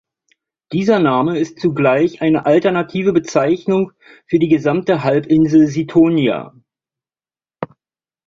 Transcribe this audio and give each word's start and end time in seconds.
Dieser 0.71 0.97
Name 0.97 1.37
ist 1.37 1.59
zugleich 1.59 2.23
eine 2.23 2.47
alternative 2.47 3.13
Bezeichnung 3.13 3.91
für 4.25 4.39
die 4.39 4.47
gesamte 4.47 5.03
Halbinsel 5.03 5.67
Sithonia. 5.67 6.55